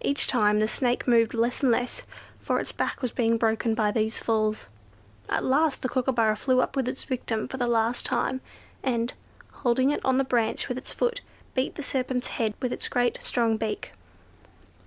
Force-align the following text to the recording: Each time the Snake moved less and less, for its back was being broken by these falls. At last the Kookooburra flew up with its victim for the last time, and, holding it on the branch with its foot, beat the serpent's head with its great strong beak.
Each 0.00 0.26
time 0.26 0.60
the 0.60 0.66
Snake 0.66 1.06
moved 1.06 1.34
less 1.34 1.62
and 1.62 1.70
less, 1.70 2.04
for 2.40 2.58
its 2.58 2.72
back 2.72 3.02
was 3.02 3.12
being 3.12 3.36
broken 3.36 3.74
by 3.74 3.90
these 3.90 4.18
falls. 4.18 4.66
At 5.28 5.44
last 5.44 5.82
the 5.82 5.90
Kookooburra 5.90 6.36
flew 6.36 6.62
up 6.62 6.74
with 6.74 6.88
its 6.88 7.04
victim 7.04 7.48
for 7.48 7.58
the 7.58 7.66
last 7.66 8.06
time, 8.06 8.40
and, 8.82 9.12
holding 9.52 9.90
it 9.90 10.02
on 10.02 10.16
the 10.16 10.24
branch 10.24 10.70
with 10.70 10.78
its 10.78 10.94
foot, 10.94 11.20
beat 11.52 11.74
the 11.74 11.82
serpent's 11.82 12.28
head 12.28 12.54
with 12.62 12.72
its 12.72 12.88
great 12.88 13.18
strong 13.22 13.58
beak. 13.58 13.92